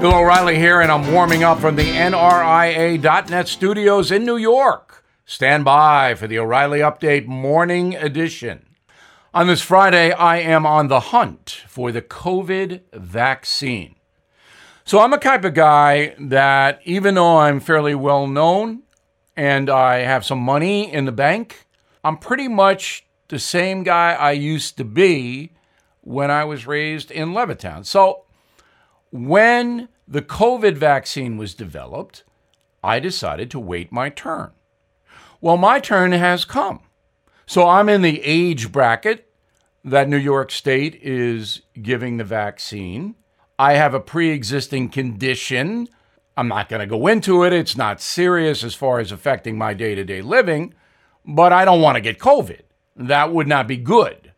Bill 0.00 0.14
O'Reilly 0.14 0.58
here, 0.58 0.82
and 0.82 0.92
I'm 0.92 1.10
warming 1.10 1.42
up 1.42 1.58
from 1.58 1.74
the 1.74 1.90
NRIA.net 1.90 3.48
studios 3.48 4.10
in 4.10 4.26
New 4.26 4.36
York. 4.36 5.02
Stand 5.24 5.64
by 5.64 6.14
for 6.14 6.26
the 6.26 6.38
O'Reilly 6.38 6.80
Update 6.80 7.26
Morning 7.26 7.94
Edition. 7.94 8.66
On 9.32 9.46
this 9.46 9.62
Friday, 9.62 10.12
I 10.12 10.36
am 10.36 10.66
on 10.66 10.88
the 10.88 11.00
hunt 11.00 11.62
for 11.66 11.92
the 11.92 12.02
COVID 12.02 12.82
vaccine. 12.92 13.94
So 14.84 15.00
I'm 15.00 15.14
a 15.14 15.18
type 15.18 15.46
of 15.46 15.54
guy 15.54 16.14
that, 16.20 16.80
even 16.84 17.14
though 17.14 17.38
I'm 17.38 17.58
fairly 17.58 17.94
well 17.94 18.26
known 18.26 18.82
and 19.34 19.70
I 19.70 20.00
have 20.00 20.26
some 20.26 20.40
money 20.40 20.92
in 20.92 21.06
the 21.06 21.10
bank, 21.10 21.66
I'm 22.04 22.18
pretty 22.18 22.48
much 22.48 23.06
the 23.28 23.38
same 23.38 23.82
guy 23.82 24.12
I 24.12 24.32
used 24.32 24.76
to 24.76 24.84
be 24.84 25.52
when 26.02 26.30
I 26.30 26.44
was 26.44 26.66
raised 26.66 27.10
in 27.10 27.30
Levittown. 27.30 27.86
So 27.86 28.25
when 29.10 29.88
the 30.06 30.22
COVID 30.22 30.76
vaccine 30.76 31.36
was 31.36 31.54
developed, 31.54 32.24
I 32.82 33.00
decided 33.00 33.50
to 33.50 33.58
wait 33.58 33.90
my 33.90 34.08
turn. 34.08 34.52
Well, 35.40 35.56
my 35.56 35.80
turn 35.80 36.12
has 36.12 36.44
come. 36.44 36.80
So 37.46 37.68
I'm 37.68 37.88
in 37.88 38.02
the 38.02 38.22
age 38.22 38.72
bracket 38.72 39.30
that 39.84 40.08
New 40.08 40.16
York 40.16 40.50
State 40.50 40.98
is 41.02 41.62
giving 41.80 42.16
the 42.16 42.24
vaccine. 42.24 43.14
I 43.58 43.74
have 43.74 43.94
a 43.94 44.00
pre 44.00 44.30
existing 44.30 44.90
condition. 44.90 45.88
I'm 46.36 46.48
not 46.48 46.68
going 46.68 46.80
to 46.80 46.86
go 46.86 47.06
into 47.06 47.44
it. 47.44 47.52
It's 47.52 47.76
not 47.76 48.00
serious 48.00 48.62
as 48.62 48.74
far 48.74 48.98
as 48.98 49.12
affecting 49.12 49.56
my 49.56 49.74
day 49.74 49.94
to 49.94 50.04
day 50.04 50.20
living, 50.20 50.74
but 51.24 51.52
I 51.52 51.64
don't 51.64 51.80
want 51.80 51.94
to 51.96 52.00
get 52.00 52.18
COVID. 52.18 52.60
That 52.96 53.32
would 53.32 53.46
not 53.46 53.68
be 53.68 53.76
good. 53.76 54.32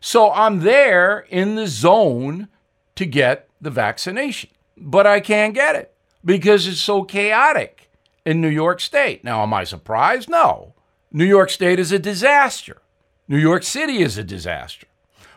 So 0.00 0.30
I'm 0.32 0.60
there 0.60 1.26
in 1.30 1.54
the 1.54 1.66
zone 1.66 2.48
to 2.96 3.06
get 3.06 3.47
the 3.60 3.70
vaccination, 3.70 4.50
but 4.76 5.06
I 5.06 5.20
can't 5.20 5.54
get 5.54 5.76
it 5.76 5.94
because 6.24 6.66
it's 6.66 6.80
so 6.80 7.02
chaotic 7.02 7.90
in 8.24 8.40
New 8.40 8.48
York 8.48 8.80
State. 8.80 9.24
Now, 9.24 9.42
am 9.42 9.54
I 9.54 9.64
surprised? 9.64 10.28
No. 10.28 10.74
New 11.12 11.24
York 11.24 11.50
State 11.50 11.78
is 11.78 11.92
a 11.92 11.98
disaster. 11.98 12.82
New 13.26 13.38
York 13.38 13.62
City 13.62 14.02
is 14.02 14.18
a 14.18 14.24
disaster. 14.24 14.86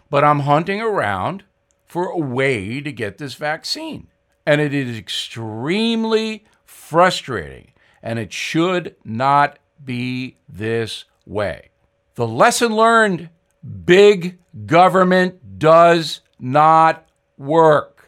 But 0.09 0.23
I'm 0.23 0.41
hunting 0.41 0.81
around 0.81 1.43
for 1.85 2.07
a 2.07 2.17
way 2.17 2.81
to 2.81 2.91
get 2.91 3.17
this 3.17 3.35
vaccine. 3.35 4.07
And 4.45 4.59
it 4.59 4.73
is 4.73 4.97
extremely 4.97 6.45
frustrating. 6.65 7.71
And 8.03 8.19
it 8.19 8.33
should 8.33 8.95
not 9.03 9.59
be 9.83 10.37
this 10.49 11.05
way. 11.25 11.69
The 12.15 12.27
lesson 12.27 12.75
learned 12.75 13.29
big 13.85 14.39
government 14.65 15.59
does 15.59 16.21
not 16.39 17.07
work, 17.37 18.00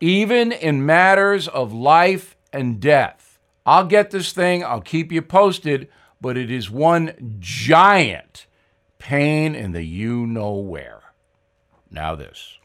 even 0.00 0.50
in 0.50 0.84
matters 0.86 1.46
of 1.46 1.72
life 1.72 2.36
and 2.52 2.80
death. 2.80 3.38
I'll 3.66 3.86
get 3.86 4.10
this 4.10 4.32
thing, 4.32 4.64
I'll 4.64 4.80
keep 4.80 5.12
you 5.12 5.22
posted, 5.22 5.88
but 6.20 6.36
it 6.36 6.50
is 6.50 6.70
one 6.70 7.36
giant 7.38 8.46
pain 8.98 9.54
in 9.54 9.72
the 9.72 9.82
you 9.82 10.26
know 10.26 10.54
where. 10.54 11.02
Now, 11.90 12.14
this. 12.14 12.58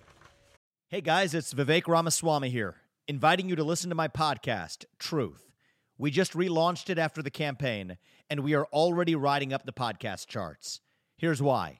Hey 0.87 1.01
guys, 1.01 1.33
it's 1.33 1.53
Vivek 1.53 1.87
Ramaswamy 1.87 2.49
here, 2.49 2.75
inviting 3.07 3.49
you 3.49 3.55
to 3.55 3.63
listen 3.63 3.89
to 3.89 3.95
my 3.95 4.07
podcast, 4.07 4.85
Truth. 4.97 5.51
We 5.97 6.11
just 6.11 6.33
relaunched 6.33 6.89
it 6.89 6.97
after 6.97 7.21
the 7.21 7.31
campaign, 7.31 7.97
and 8.29 8.41
we 8.41 8.53
are 8.53 8.65
already 8.67 9.15
riding 9.15 9.51
up 9.51 9.65
the 9.65 9.73
podcast 9.73 10.27
charts. 10.27 10.81
Here's 11.17 11.41
why. 11.41 11.79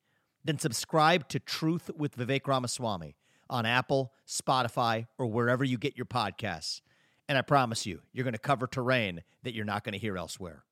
then 0.43 0.57
subscribe 0.59 1.27
to 1.29 1.39
Truth 1.39 1.91
with 1.95 2.15
Vivek 2.17 2.47
Ramaswamy 2.47 3.15
on 3.49 3.65
Apple, 3.65 4.13
Spotify, 4.27 5.07
or 5.17 5.27
wherever 5.27 5.63
you 5.63 5.77
get 5.77 5.97
your 5.97 6.05
podcasts. 6.05 6.81
And 7.27 7.37
I 7.37 7.41
promise 7.41 7.85
you, 7.85 8.01
you're 8.13 8.23
going 8.23 8.33
to 8.33 8.39
cover 8.39 8.67
terrain 8.67 9.23
that 9.43 9.53
you're 9.53 9.65
not 9.65 9.83
going 9.83 9.93
to 9.93 9.99
hear 9.99 10.17
elsewhere. 10.17 10.63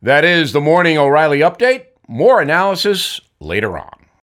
That 0.00 0.24
is 0.24 0.52
the 0.52 0.60
Morning 0.60 0.98
O'Reilly 0.98 1.40
Update. 1.40 1.86
More 2.08 2.40
analysis 2.40 3.20
later 3.40 3.78
on. 3.78 4.01